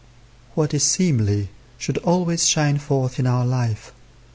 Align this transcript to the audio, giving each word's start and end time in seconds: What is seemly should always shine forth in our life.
What 0.55 0.73
is 0.73 0.83
seemly 0.83 1.49
should 1.77 1.99
always 1.99 2.49
shine 2.49 2.79
forth 2.79 3.19
in 3.19 3.27
our 3.27 3.45
life. 3.45 3.93